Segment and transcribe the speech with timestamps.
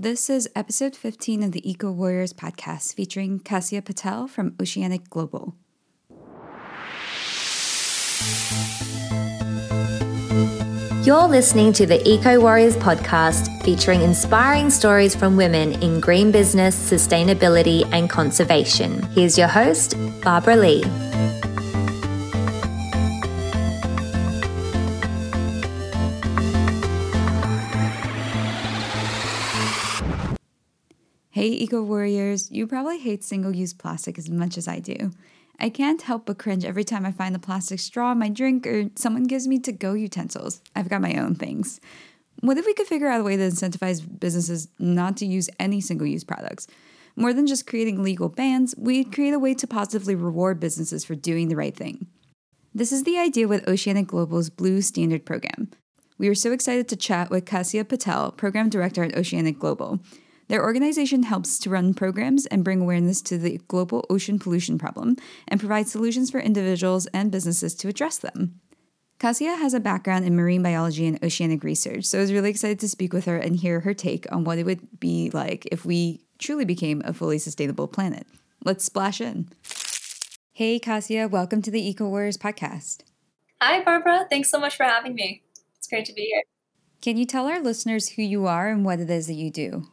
[0.00, 5.56] This is episode 15 of the Eco Warriors podcast featuring Cassia Patel from Oceanic Global.
[11.02, 16.76] You're listening to the Eco Warriors podcast featuring inspiring stories from women in green business,
[16.76, 19.02] sustainability, and conservation.
[19.14, 21.07] Here's your host, Barbara Lee.
[31.78, 35.12] Eco Warriors, you probably hate single use plastic as much as I do.
[35.60, 38.66] I can't help but cringe every time I find a plastic straw in my drink
[38.66, 40.60] or someone gives me to go utensils.
[40.74, 41.80] I've got my own things.
[42.40, 45.80] What if we could figure out a way to incentivize businesses not to use any
[45.80, 46.66] single use products?
[47.14, 51.14] More than just creating legal bans, we'd create a way to positively reward businesses for
[51.14, 52.08] doing the right thing.
[52.74, 55.70] This is the idea with Oceanic Global's Blue Standard program.
[56.18, 60.00] We are so excited to chat with Cassia Patel, Program Director at Oceanic Global.
[60.48, 65.16] Their organization helps to run programs and bring awareness to the global ocean pollution problem
[65.46, 68.60] and provide solutions for individuals and businesses to address them.
[69.18, 72.78] Cassia has a background in marine biology and oceanic research, so I was really excited
[72.80, 75.84] to speak with her and hear her take on what it would be like if
[75.84, 78.26] we truly became a fully sustainable planet.
[78.64, 79.48] Let's splash in.
[80.52, 83.02] Hey, Cassia, welcome to the Eco Warriors podcast.
[83.60, 84.26] Hi, Barbara.
[84.30, 85.42] Thanks so much for having me.
[85.76, 86.42] It's great to be here.
[87.02, 89.88] Can you tell our listeners who you are and what it is that you do?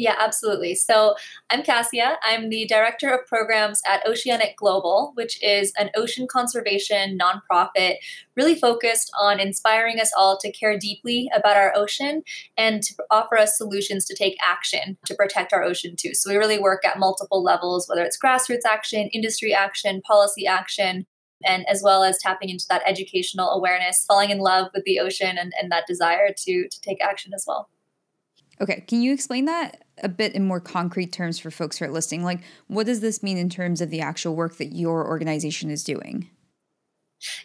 [0.00, 0.76] Yeah, absolutely.
[0.76, 1.14] So
[1.50, 2.16] I'm Cassia.
[2.22, 7.96] I'm the director of programs at Oceanic Global, which is an ocean conservation nonprofit
[8.34, 12.22] really focused on inspiring us all to care deeply about our ocean
[12.56, 16.14] and to offer us solutions to take action to protect our ocean too.
[16.14, 21.04] So we really work at multiple levels, whether it's grassroots action, industry action, policy action,
[21.44, 25.36] and as well as tapping into that educational awareness, falling in love with the ocean
[25.36, 27.68] and, and that desire to, to take action as well.
[28.60, 31.90] Okay, can you explain that a bit in more concrete terms for folks who are
[31.90, 32.22] listening?
[32.22, 35.82] Like, what does this mean in terms of the actual work that your organization is
[35.82, 36.28] doing?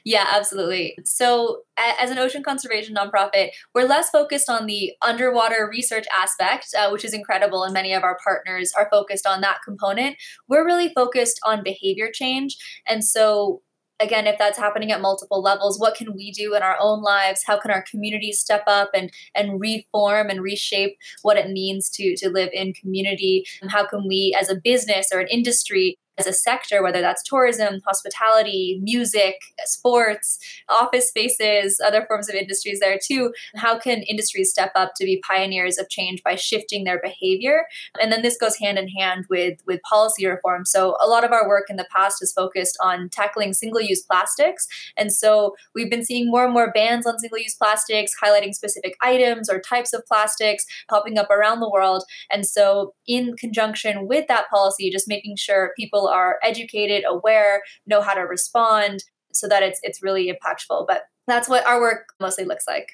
[0.03, 0.97] Yeah, absolutely.
[1.03, 6.89] So, as an ocean conservation nonprofit, we're less focused on the underwater research aspect, uh,
[6.89, 10.15] which is incredible, and many of our partners are focused on that component.
[10.47, 12.57] We're really focused on behavior change.
[12.87, 13.61] And so,
[13.99, 17.43] again if that's happening at multiple levels what can we do in our own lives?
[17.45, 22.15] How can our communities step up and and reform and reshape what it means to
[22.17, 23.45] to live in community?
[23.61, 27.23] And how can we as a business or an industry as a sector, whether that's
[27.23, 30.39] tourism, hospitality, music, sports,
[30.69, 33.33] office spaces, other forms of industries there too.
[33.55, 37.65] How can industries step up to be pioneers of change by shifting their behavior?
[38.01, 40.65] And then this goes hand in hand with, with policy reform.
[40.65, 44.67] So a lot of our work in the past is focused on tackling single-use plastics.
[44.97, 49.49] And so we've been seeing more and more bans on single-use plastics, highlighting specific items
[49.49, 52.03] or types of plastics popping up around the world.
[52.31, 58.01] And so in conjunction with that policy, just making sure people are educated, aware, know
[58.01, 60.87] how to respond so that it's it's really impactful.
[60.87, 62.91] But that's what our work mostly looks like.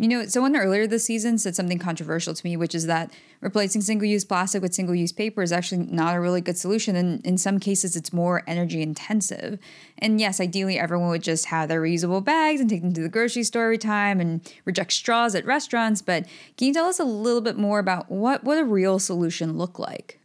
[0.00, 3.80] You know, someone earlier this season said something controversial to me, which is that replacing
[3.80, 6.94] single use plastic with single use paper is actually not a really good solution.
[6.94, 9.58] And in some cases, it's more energy intensive.
[9.98, 13.08] And yes, ideally, everyone would just have their reusable bags and take them to the
[13.08, 16.00] grocery store every time and reject straws at restaurants.
[16.00, 16.26] But
[16.56, 19.80] can you tell us a little bit more about what, what a real solution look
[19.80, 20.17] like?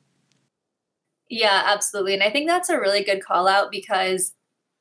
[1.35, 2.13] Yeah, absolutely.
[2.13, 4.33] And I think that's a really good call out because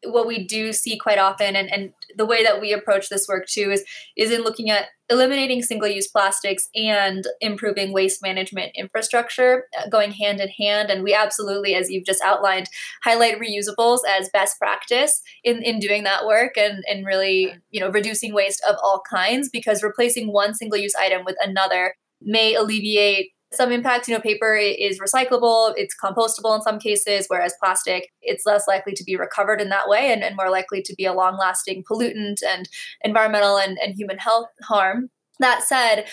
[0.05, 3.47] what we do see quite often and, and the way that we approach this work
[3.47, 3.85] too is
[4.19, 10.41] is in looking at eliminating single-use plastics and improving waste management infrastructure uh, going hand
[10.41, 12.69] in hand and we absolutely as you've just outlined
[13.05, 17.89] highlight reusables as best practice in, in doing that work and, and really you know
[17.89, 23.73] reducing waste of all kinds because replacing one single-use item with another may alleviate some
[23.73, 28.67] impacts, you know, paper is recyclable, it's compostable in some cases, whereas plastic, it's less
[28.67, 31.37] likely to be recovered in that way and, and more likely to be a long
[31.37, 32.69] lasting pollutant and
[33.05, 35.11] environmental and, and human health harm.
[35.39, 36.07] That said,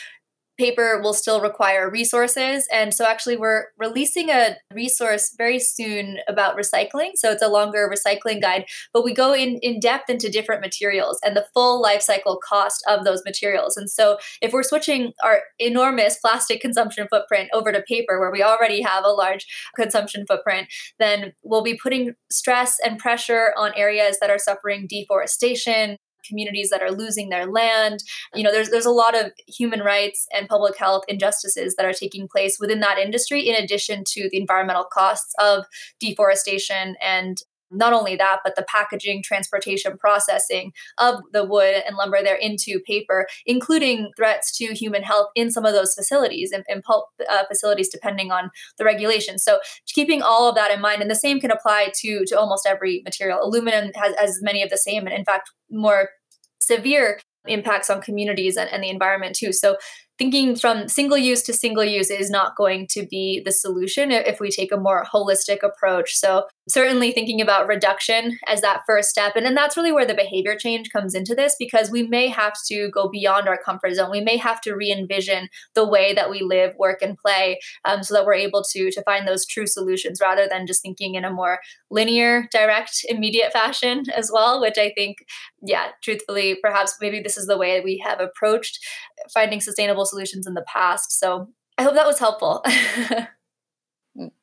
[0.59, 2.67] paper will still require resources.
[2.71, 7.11] And so, actually, we're releasing a resource very soon about recycling.
[7.15, 11.19] So, it's a longer recycling guide, but we go in, in depth into different materials
[11.23, 13.77] and the full life cycle cost of those materials.
[13.77, 18.43] And so, if we're switching our enormous plastic consumption footprint over to paper, where we
[18.43, 20.67] already have a large consumption footprint,
[20.99, 26.81] then we'll be putting stress and pressure on areas that are suffering deforestation, communities that
[26.81, 27.99] are losing their land.
[28.33, 31.93] You know, there's there's a lot of human rights and public health injustices that are
[31.93, 35.65] taking place within that industry, in addition to the environmental costs of
[35.99, 37.37] deforestation and
[37.71, 42.79] not only that, but the packaging, transportation, processing of the wood and lumber there into
[42.85, 47.89] paper, including threats to human health in some of those facilities and, pulp uh, facilities,
[47.89, 49.43] depending on the regulations.
[49.43, 52.65] So, keeping all of that in mind, and the same can apply to to almost
[52.65, 53.39] every material.
[53.41, 56.09] Aluminum has, has many of the same, and in fact, more
[56.61, 59.51] severe impacts on communities and, and the environment too.
[59.51, 59.77] So
[60.17, 64.39] thinking from single use to single use is not going to be the solution if
[64.39, 66.15] we take a more holistic approach.
[66.15, 69.35] So certainly thinking about reduction as that first step.
[69.35, 72.53] And, and that's really where the behavior change comes into this because we may have
[72.67, 74.11] to go beyond our comfort zone.
[74.11, 78.03] We may have to re envision the way that we live, work, and play um,
[78.03, 81.25] so that we're able to, to find those true solutions rather than just thinking in
[81.25, 85.17] a more linear, direct, immediate fashion as well, which I think,
[85.61, 88.79] yeah, truthfully, perhaps maybe this is the way we have approached
[89.33, 91.19] finding sustainable solutions in the past.
[91.19, 92.63] So I hope that was helpful.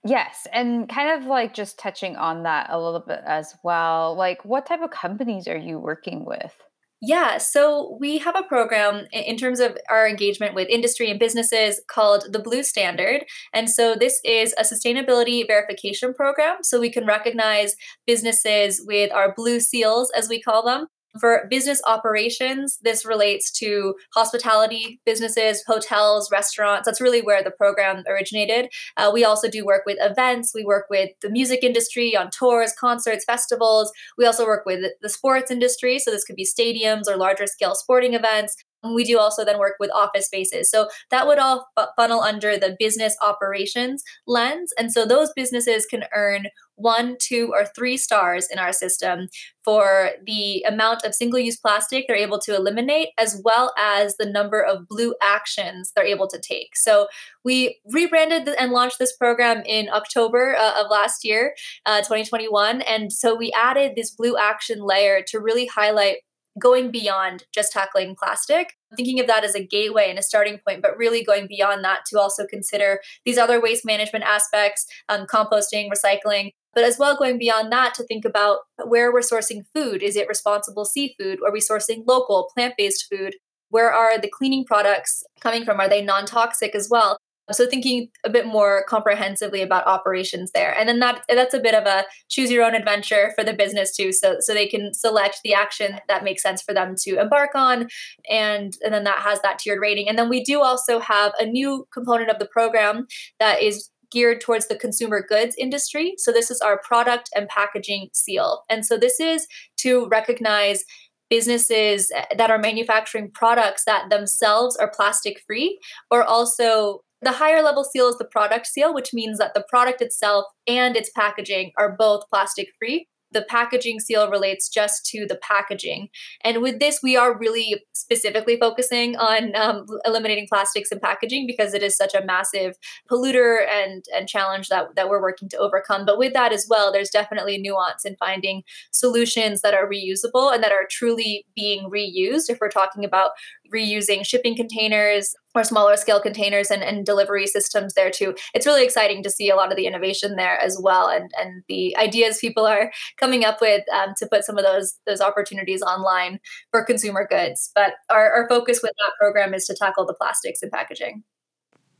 [0.04, 4.14] Yes, and kind of like just touching on that a little bit as well.
[4.16, 6.54] Like, what type of companies are you working with?
[7.02, 11.80] Yeah, so we have a program in terms of our engagement with industry and businesses
[11.88, 13.26] called the Blue Standard.
[13.52, 16.56] And so this is a sustainability verification program.
[16.62, 17.76] So we can recognize
[18.06, 20.86] businesses with our blue seals, as we call them.
[21.20, 26.86] For business operations, this relates to hospitality businesses, hotels, restaurants.
[26.86, 28.70] That's really where the program originated.
[28.96, 30.52] Uh, we also do work with events.
[30.54, 33.92] We work with the music industry on tours, concerts, festivals.
[34.18, 35.98] We also work with the sports industry.
[35.98, 38.56] So this could be stadiums or larger scale sporting events.
[38.94, 40.70] We do also then work with office spaces.
[40.70, 44.72] So that would all funnel under the business operations lens.
[44.78, 46.46] And so those businesses can earn
[46.76, 49.28] one, two, or three stars in our system
[49.64, 54.26] for the amount of single use plastic they're able to eliminate, as well as the
[54.26, 56.76] number of blue actions they're able to take.
[56.76, 57.08] So
[57.44, 61.54] we rebranded and launched this program in October uh, of last year,
[61.86, 62.82] uh, 2021.
[62.82, 66.18] And so we added this blue action layer to really highlight
[66.58, 70.82] going beyond just tackling plastic, thinking of that as a gateway and a starting point,
[70.82, 75.90] but really going beyond that to also consider these other waste management aspects, um, composting,
[75.90, 80.02] recycling, but as well going beyond that to think about where we're sourcing food.
[80.02, 81.38] Is it responsible seafood?
[81.44, 83.36] Are we sourcing local plant based food?
[83.70, 85.80] Where are the cleaning products coming from?
[85.80, 87.18] Are they non toxic as well?
[87.52, 90.76] So thinking a bit more comprehensively about operations there.
[90.76, 93.94] And then that that's a bit of a choose your own adventure for the business
[93.96, 94.12] too.
[94.12, 97.88] So so they can select the action that makes sense for them to embark on
[98.28, 100.08] and and then that has that tiered rating.
[100.08, 103.06] And then we do also have a new component of the program
[103.38, 106.14] that is geared towards the consumer goods industry.
[106.18, 108.62] So this is our product and packaging seal.
[108.70, 109.46] And so this is
[109.78, 110.84] to recognize
[111.28, 115.78] businesses that are manufacturing products that themselves are plastic free
[116.10, 120.00] or also the higher level seal is the product seal, which means that the product
[120.00, 125.36] itself and its packaging are both plastic free the packaging seal relates just to the
[125.36, 126.08] packaging.
[126.42, 131.74] And with this, we are really specifically focusing on um, eliminating plastics and packaging because
[131.74, 132.76] it is such a massive
[133.10, 136.06] polluter and, and challenge that, that we're working to overcome.
[136.06, 138.62] But with that as well, there's definitely nuance in finding
[138.92, 142.48] solutions that are reusable and that are truly being reused.
[142.48, 143.32] If we're talking about
[143.72, 148.34] reusing shipping containers or smaller scale containers and, and delivery systems there too.
[148.54, 151.62] It's really exciting to see a lot of the innovation there as well and, and
[151.68, 155.82] the ideas people are coming up with um, to put some of those those opportunities
[155.82, 156.40] online
[156.70, 157.70] for consumer goods.
[157.74, 161.22] But our, our focus with that program is to tackle the plastics and packaging.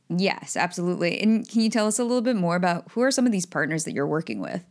[0.08, 1.20] Yes, absolutely.
[1.20, 3.46] And can you tell us a little bit more about who are some of these
[3.46, 4.64] partners that you're working with?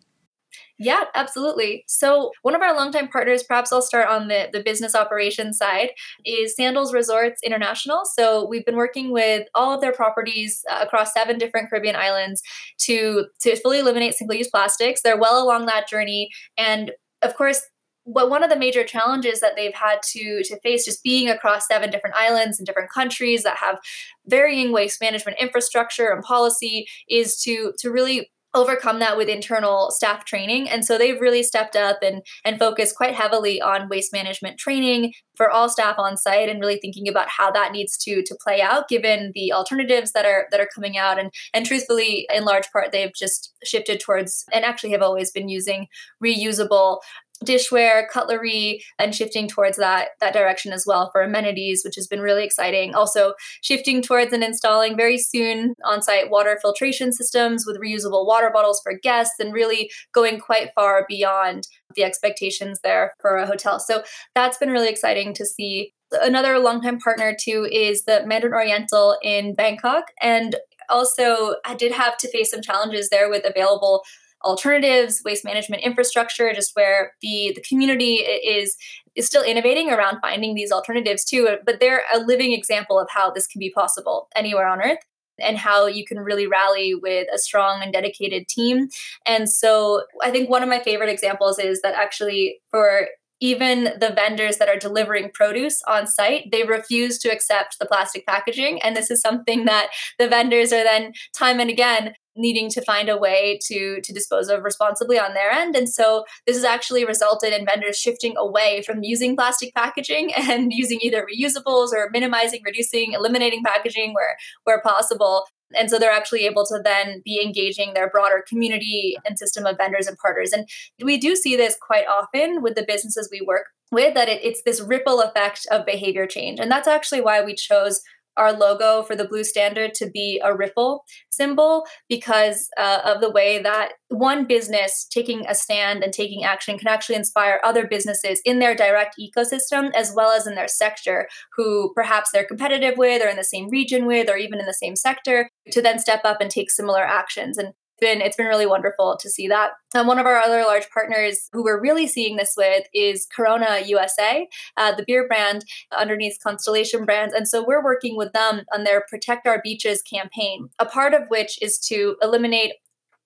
[0.78, 1.86] Yeah, absolutely.
[1.88, 5.92] So, one of our longtime partners, perhaps I'll start on the, the business operations side,
[6.26, 8.02] is Sandals Resorts International.
[8.04, 12.42] So, we've been working with all of their properties uh, across seven different Caribbean islands
[12.80, 15.02] to, to fully eliminate single use plastics.
[15.02, 16.30] They're well along that journey.
[16.58, 16.92] And
[17.22, 17.62] of course,
[18.04, 21.68] what one of the major challenges that they've had to to face just being across
[21.68, 23.80] seven different islands and different countries that have
[24.28, 30.26] varying waste management infrastructure and policy is to to really overcome that with internal staff
[30.26, 30.70] training.
[30.70, 35.14] And so they've really stepped up and and focused quite heavily on waste management training
[35.36, 38.62] for all staff on site and really thinking about how that needs to to play
[38.62, 41.20] out given the alternatives that are that are coming out.
[41.20, 45.50] And and truthfully in large part they've just shifted towards and actually have always been
[45.50, 45.88] using
[46.24, 47.00] reusable
[47.46, 52.22] dishware, cutlery, and shifting towards that that direction as well for amenities, which has been
[52.22, 52.96] really exciting.
[52.96, 58.82] Also shifting towards and installing very soon on-site water filtration systems with reusable water bottles
[58.84, 61.64] for guests, and really going quite far beyond
[61.96, 63.80] the expectations there for a hotel.
[63.80, 65.94] So that's been really exciting to see.
[66.12, 70.56] Another longtime partner too is the Mandarin Oriental in Bangkok, and
[70.90, 74.04] also I did have to face some challenges there with available
[74.46, 78.78] alternatives, waste management infrastructure, just where the the community is
[79.16, 81.48] is still innovating around finding these alternatives too.
[81.48, 85.00] Uh, but they're a living example of how this can be possible anywhere on Earth
[85.40, 88.88] and how you can really rally with a strong and dedicated team.
[89.26, 93.08] And so I think one of my favorite examples is that actually for
[93.42, 98.26] even the vendors that are delivering produce on site they refuse to accept the plastic
[98.26, 102.82] packaging and this is something that the vendors are then time and again needing to
[102.82, 106.66] find a way to to dispose of responsibly on their end and so this has
[106.66, 112.10] actually resulted in vendors shifting away from using plastic packaging and using either reusables or
[112.12, 117.42] minimizing reducing eliminating packaging where where possible and so they're actually able to then be
[117.44, 120.52] engaging their broader community and system of vendors and partners.
[120.54, 120.68] And
[121.04, 124.62] we do see this quite often with the businesses we work with that it, it's
[124.64, 126.60] this ripple effect of behavior change.
[126.60, 128.02] And that's actually why we chose
[128.38, 133.32] our logo for the blue standard to be a ripple symbol because uh, of the
[133.32, 138.42] way that one business taking a stand and taking action can actually inspire other businesses
[138.46, 143.24] in their direct ecosystem as well as in their sector who perhaps they're competitive with
[143.24, 146.22] or in the same region with or even in the same sector to then step
[146.24, 147.58] up and take similar actions.
[147.58, 149.72] And been it's been really wonderful to see that.
[149.94, 153.82] And one of our other large partners who we're really seeing this with is Corona
[153.86, 154.48] USA,
[154.78, 155.66] uh, the beer brand
[155.98, 160.70] underneath Constellation Brands, and so we're working with them on their Protect Our Beaches campaign.
[160.80, 162.74] A part of which is to eliminate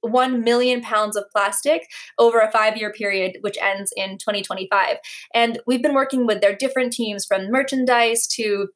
[0.02, 4.98] 1 million pounds of plastic over a five year period, which ends in 2025.
[5.34, 8.70] And we've been working with their different teams from merchandise to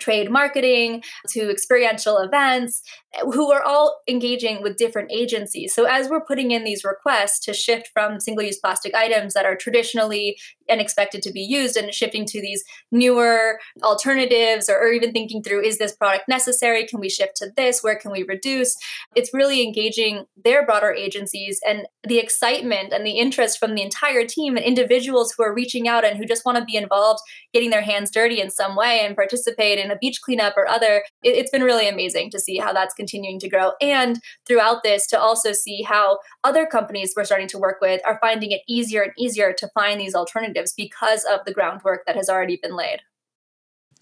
[0.00, 2.82] trade marketing to experiential events
[3.14, 5.74] eh, who are all engaging with different agencies.
[5.74, 9.44] So, as we're putting in these requests to shift from single use plastic items that
[9.44, 10.36] are traditionally
[10.68, 15.42] and expected to be used and shifting to these newer alternatives, or, or, even thinking
[15.42, 16.86] through is this product necessary?
[16.86, 17.82] Can we shift to this?
[17.82, 18.76] Where can we reduce?
[19.14, 24.24] It's really engaging their broader agencies and the excitement and the interest from the entire
[24.24, 27.20] team and individuals who are reaching out and who just want to be involved,
[27.52, 31.04] getting their hands dirty in some way and participate in a beach cleanup or other.
[31.22, 33.72] It, it's been really amazing to see how that's continuing to grow.
[33.80, 38.18] And throughout this, to also see how other companies we're starting to work with are
[38.20, 42.28] finding it easier and easier to find these alternatives because of the groundwork that has
[42.28, 43.00] already been laid.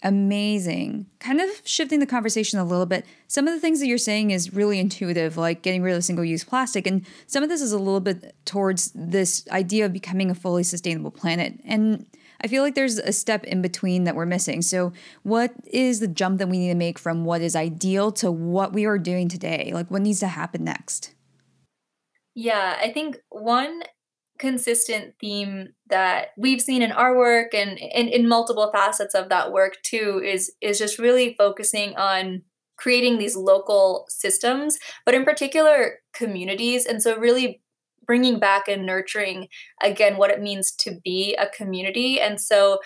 [0.04, 1.07] Amazing.
[1.18, 4.30] Kind of shifting the conversation a little bit, some of the things that you're saying
[4.30, 6.87] is really intuitive, like getting rid of single use plastic.
[6.87, 10.62] And some of this is a little bit towards this idea of becoming a fully
[10.62, 11.54] sustainable planet.
[11.64, 12.07] And
[12.40, 14.62] I feel like there's a step in between that we're missing.
[14.62, 14.92] So,
[15.23, 18.73] what is the jump that we need to make from what is ideal to what
[18.73, 19.73] we are doing today?
[19.75, 21.14] Like, what needs to happen next?
[22.35, 23.83] Yeah, I think one
[24.38, 29.76] consistent theme that we've seen in our work and in, multiple facets of that work
[29.83, 32.42] too is is just really focusing on
[32.76, 37.61] creating these local systems but in particular communities and so really
[38.09, 39.47] bringing back and nurturing
[39.81, 42.81] again what it means to be a community and so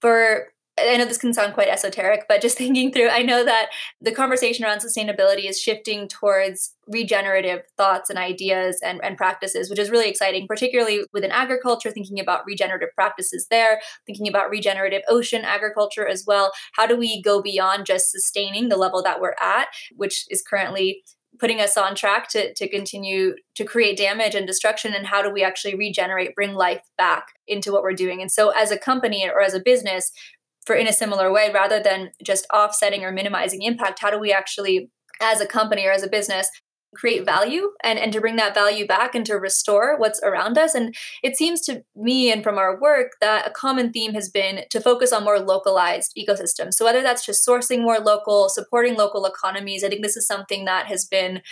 [0.00, 0.52] for
[0.88, 4.12] I know this can sound quite esoteric, but just thinking through, I know that the
[4.12, 9.90] conversation around sustainability is shifting towards regenerative thoughts and ideas and, and practices, which is
[9.90, 16.06] really exciting, particularly within agriculture, thinking about regenerative practices there, thinking about regenerative ocean agriculture
[16.06, 16.52] as well.
[16.74, 21.02] How do we go beyond just sustaining the level that we're at, which is currently
[21.40, 25.30] putting us on track to, to continue to create damage and destruction and how do
[25.32, 28.20] we actually regenerate bring life back into what we're doing?
[28.20, 30.12] And so as a company or as a business
[30.66, 34.32] for in a similar way rather than just offsetting or minimizing impact how do we
[34.32, 36.50] actually as a company or as a business
[36.94, 40.74] create value and, and to bring that value back and to restore what's around us.
[40.74, 44.62] And it seems to me and from our work that a common theme has been
[44.70, 46.74] to focus on more localized ecosystems.
[46.74, 50.64] So whether that's just sourcing more local, supporting local economies, I think this is something
[50.64, 51.42] that has been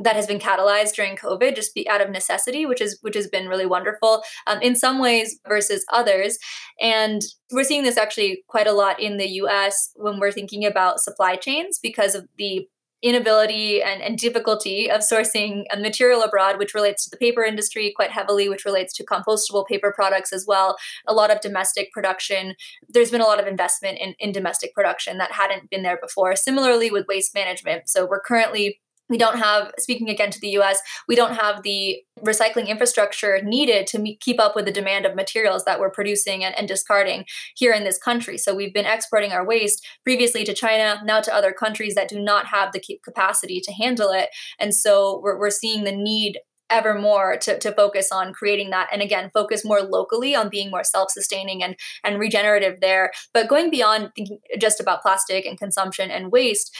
[0.00, 3.28] that has been catalyzed during COVID, just be out of necessity, which is which has
[3.28, 6.38] been really wonderful um, in some ways versus others.
[6.80, 7.22] And
[7.52, 9.90] we're seeing this actually quite a lot in the U.S.
[9.94, 12.66] when we're thinking about supply chains because of the
[13.04, 17.92] inability and, and difficulty of sourcing a material abroad, which relates to the paper industry
[17.94, 20.76] quite heavily, which relates to compostable paper products as well.
[21.06, 22.54] A lot of domestic production.
[22.88, 26.34] There's been a lot of investment in, in domestic production that hadn't been there before.
[26.34, 27.90] Similarly with waste management.
[27.90, 31.98] So we're currently we don't have speaking again to the us we don't have the
[32.20, 36.44] recycling infrastructure needed to meet, keep up with the demand of materials that we're producing
[36.44, 38.38] and, and, discarding here in this country.
[38.38, 42.20] So we've been exporting our waste previously to china now to other countries that do
[42.20, 44.30] not have the capacity to handle it.
[44.58, 46.38] And so we're, we're seeing the need
[46.70, 50.70] ever more to, to focus on creating that and again focus more locally on being
[50.70, 53.12] more self-sustaining and and regenerative there.
[53.34, 56.74] But going beyond thinking just about plastic and consumption and waste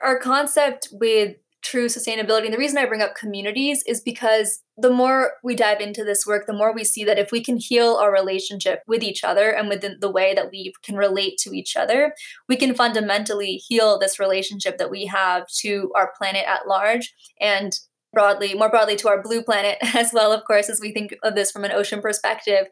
[0.00, 2.44] our concept with true sustainability.
[2.44, 6.26] And the reason I bring up communities is because the more we dive into this
[6.26, 9.50] work, the more we see that if we can heal our relationship with each other
[9.50, 12.14] and within the way that we can relate to each other,
[12.48, 17.80] we can fundamentally heal this relationship that we have to our planet at large and
[18.12, 21.34] broadly more broadly to our blue planet as well of course as we think of
[21.34, 22.66] this from an ocean perspective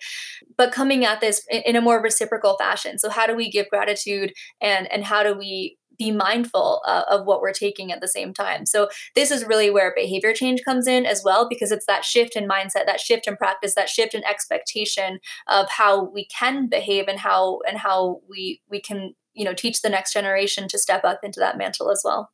[0.56, 4.32] but coming at this in a more reciprocal fashion so how do we give gratitude
[4.60, 8.32] and and how do we be mindful uh, of what we're taking at the same
[8.32, 8.66] time.
[8.66, 12.36] So this is really where behavior change comes in as well because it's that shift
[12.36, 17.08] in mindset, that shift in practice, that shift in expectation of how we can behave
[17.08, 21.04] and how and how we we can, you know, teach the next generation to step
[21.04, 22.30] up into that mantle as well.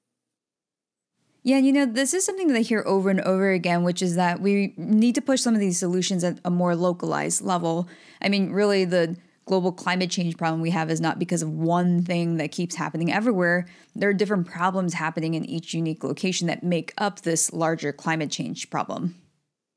[1.44, 4.14] Yeah, you know, this is something that I hear over and over again, which is
[4.14, 7.88] that we need to push some of these solutions at a more localized level.
[8.20, 12.02] I mean, really the global climate change problem we have is not because of one
[12.02, 13.66] thing that keeps happening everywhere.
[13.94, 18.30] There are different problems happening in each unique location that make up this larger climate
[18.30, 19.14] change problem.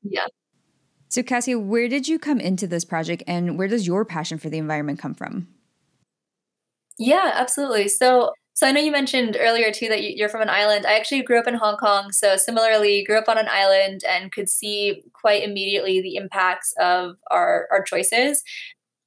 [0.02, 0.26] Yeah.
[1.08, 4.50] So, Cassia, where did you come into this project and where does your passion for
[4.50, 5.48] the environment come from?
[6.98, 7.88] Yeah, absolutely.
[7.88, 10.86] So, so I know you mentioned earlier too that you're from an island.
[10.86, 14.32] I actually grew up in Hong Kong, so similarly grew up on an island and
[14.32, 18.42] could see quite immediately the impacts of our our choices.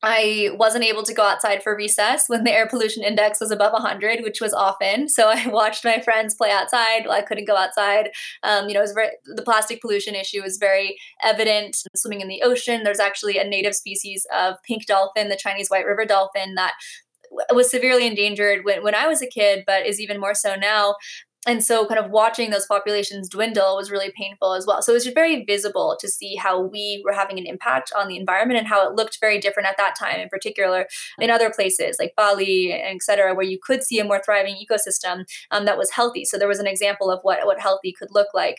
[0.01, 3.73] I wasn't able to go outside for recess when the air pollution index was above
[3.73, 5.09] 100, which was often.
[5.09, 7.07] So I watched my friends play outside.
[7.07, 8.09] I couldn't go outside.
[8.43, 11.77] Um, you know, very, the plastic pollution issue was very evident.
[11.95, 15.85] Swimming in the ocean, there's actually a native species of pink dolphin, the Chinese white
[15.85, 16.73] river dolphin, that
[17.53, 20.95] was severely endangered when, when I was a kid, but is even more so now
[21.47, 24.81] and so kind of watching those populations dwindle was really painful as well.
[24.81, 28.17] So it was very visible to see how we were having an impact on the
[28.17, 30.85] environment and how it looked very different at that time in particular
[31.17, 34.55] in other places like bali and et cetera where you could see a more thriving
[34.55, 36.25] ecosystem um, that was healthy.
[36.25, 38.57] So there was an example of what, what healthy could look like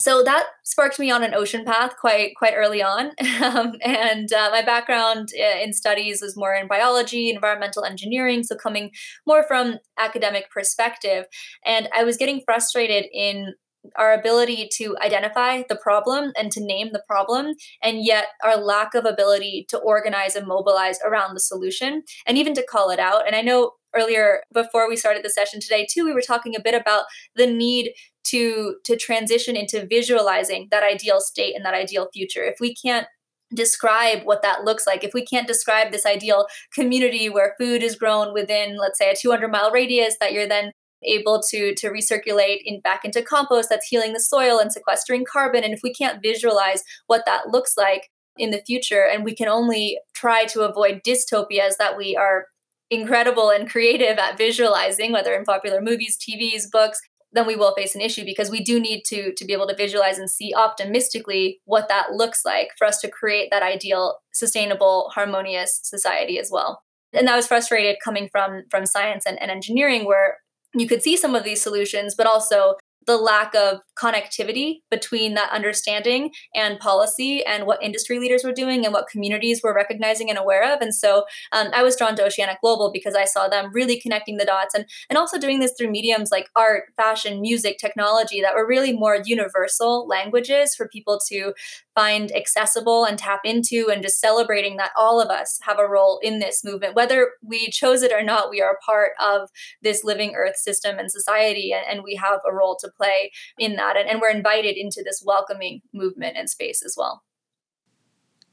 [0.00, 3.06] so that sparked me on an ocean path quite quite early on
[3.42, 8.56] um, and uh, my background uh, in studies was more in biology environmental engineering so
[8.56, 8.90] coming
[9.26, 11.26] more from academic perspective
[11.64, 13.54] and i was getting frustrated in
[13.96, 18.94] our ability to identify the problem and to name the problem, and yet our lack
[18.94, 23.26] of ability to organize and mobilize around the solution and even to call it out.
[23.26, 26.60] And I know earlier before we started the session today too we were talking a
[26.60, 27.04] bit about
[27.36, 27.92] the need
[28.24, 32.44] to to transition into visualizing that ideal state and that ideal future.
[32.44, 33.06] If we can't
[33.54, 37.94] describe what that looks like if we can't describe this ideal community where food is
[37.94, 40.72] grown within let's say a 200 mile radius that you're then
[41.04, 45.62] able to to recirculate in back into compost that's healing the soil and sequestering carbon
[45.62, 49.48] and if we can't visualize what that looks like in the future and we can
[49.48, 52.46] only try to avoid dystopias that we are
[52.90, 57.00] incredible and creative at visualizing whether in popular movies tvs books
[57.34, 59.76] then we will face an issue because we do need to to be able to
[59.76, 65.10] visualize and see optimistically what that looks like for us to create that ideal sustainable
[65.14, 66.82] harmonious society as well.
[67.12, 70.38] And that was frustrated coming from from science and, and engineering where
[70.74, 72.74] you could see some of these solutions but also
[73.06, 78.84] the lack of connectivity between that understanding and policy and what industry leaders were doing
[78.84, 80.80] and what communities were recognizing and aware of.
[80.80, 84.36] And so um, I was drawn to Oceanic Global because I saw them really connecting
[84.36, 88.54] the dots and, and also doing this through mediums like art, fashion, music, technology that
[88.54, 91.52] were really more universal languages for people to
[91.94, 96.18] find accessible and tap into and just celebrating that all of us have a role
[96.22, 99.48] in this movement whether we chose it or not we are part of
[99.82, 103.76] this living earth system and society and, and we have a role to play in
[103.76, 107.22] that and, and we're invited into this welcoming movement and space as well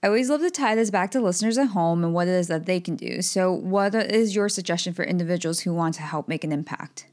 [0.04, 2.48] I always love to tie this back to listeners at home and what it is
[2.48, 3.22] that they can do.
[3.22, 7.06] So, what is your suggestion for individuals who want to help make an impact?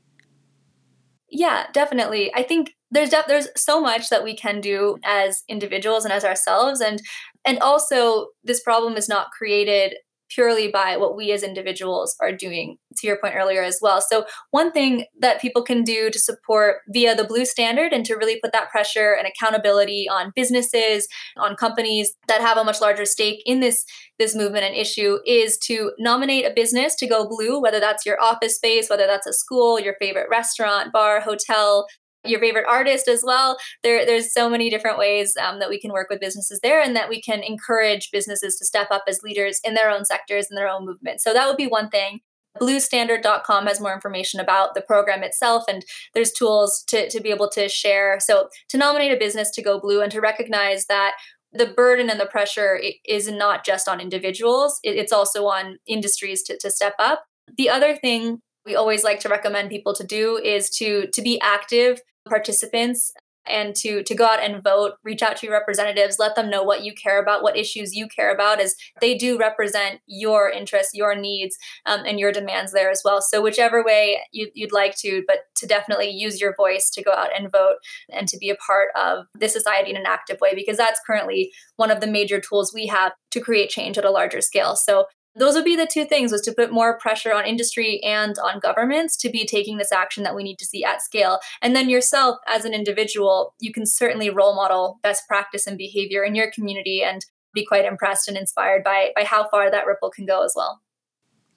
[1.30, 2.32] Yeah, definitely.
[2.34, 6.24] I think there's de- there's so much that we can do as individuals and as
[6.24, 7.02] ourselves and
[7.44, 9.94] and also this problem is not created
[10.28, 14.00] purely by what we as individuals are doing to your point earlier as well.
[14.00, 18.14] So one thing that people can do to support via the blue standard and to
[18.14, 23.04] really put that pressure and accountability on businesses on companies that have a much larger
[23.04, 23.84] stake in this
[24.18, 28.20] this movement and issue is to nominate a business to go blue whether that's your
[28.20, 31.86] office space whether that's a school your favorite restaurant bar hotel
[32.24, 33.58] your favorite artist as well.
[33.82, 36.94] There, there's so many different ways um, that we can work with businesses there and
[36.96, 40.56] that we can encourage businesses to step up as leaders in their own sectors and
[40.56, 41.20] their own movement.
[41.20, 42.20] So that would be one thing.
[42.58, 47.48] Bluestandard.com has more information about the program itself, and there's tools to, to be able
[47.50, 48.18] to share.
[48.18, 51.12] So, to nominate a business to go blue and to recognize that
[51.52, 56.58] the burden and the pressure is not just on individuals, it's also on industries to,
[56.58, 57.24] to step up.
[57.56, 61.40] The other thing we always like to recommend people to do is to to be
[61.40, 63.12] active participants
[63.48, 66.62] and to to go out and vote reach out to your representatives let them know
[66.62, 70.92] what you care about what issues you care about as they do represent your interests
[70.94, 73.22] your needs um, and your demands there as well.
[73.22, 77.12] So whichever way you, you'd like to but to definitely use your voice to go
[77.12, 77.76] out and vote
[78.12, 81.50] and to be a part of this society in an active way because that's currently
[81.76, 84.76] one of the major tools we have to create change at a larger scale.
[84.76, 85.06] So
[85.38, 88.60] those would be the two things was to put more pressure on industry and on
[88.60, 91.88] governments to be taking this action that we need to see at scale and then
[91.88, 96.50] yourself as an individual you can certainly role model best practice and behavior in your
[96.50, 100.44] community and be quite impressed and inspired by by how far that ripple can go
[100.44, 100.80] as well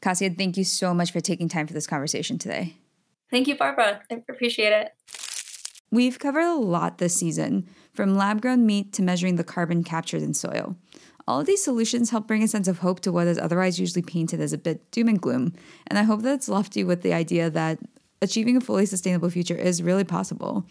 [0.01, 2.75] Cassia, thank you so much for taking time for this conversation today.
[3.29, 4.01] Thank you, Barbara.
[4.11, 4.89] I appreciate it.
[5.91, 10.21] We've covered a lot this season, from lab grown meat to measuring the carbon captured
[10.21, 10.75] in soil.
[11.27, 14.01] All of these solutions help bring a sense of hope to what is otherwise usually
[14.01, 15.53] painted as a bit doom and gloom,
[15.87, 17.79] and I hope that it's left you with the idea that
[18.21, 20.65] achieving a fully sustainable future is really possible.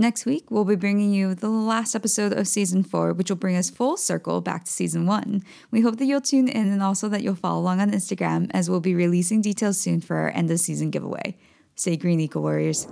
[0.00, 3.56] Next week, we'll be bringing you the last episode of season four, which will bring
[3.56, 5.42] us full circle back to season one.
[5.72, 8.70] We hope that you'll tune in and also that you'll follow along on Instagram as
[8.70, 11.36] we'll be releasing details soon for our end of season giveaway.
[11.74, 12.86] Stay green, Eco Warriors.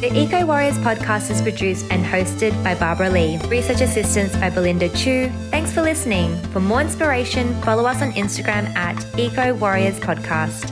[0.00, 3.38] The Eco Warriors podcast is produced and hosted by Barbara Lee.
[3.48, 5.30] Research assistance by Belinda Chu.
[5.50, 6.36] Thanks for listening.
[6.52, 10.70] For more inspiration, follow us on Instagram at Eco Warriors Podcast.